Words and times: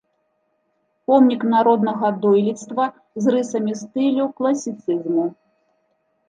Помнік 1.09 1.41
народнага 1.53 2.09
дойлідства 2.23 2.83
з 3.27 3.35
рысамі 3.37 3.77
стылю 3.83 4.25
класіцызму. 4.41 5.29